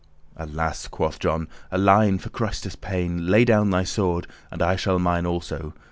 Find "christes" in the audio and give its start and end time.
2.29-2.75